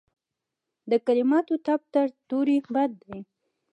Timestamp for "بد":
2.73-2.91